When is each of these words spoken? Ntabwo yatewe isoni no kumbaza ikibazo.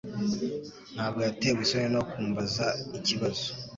Ntabwo 0.93 1.19
yatewe 1.27 1.59
isoni 1.65 1.89
no 1.95 2.03
kumbaza 2.09 2.65
ikibazo. 2.97 3.47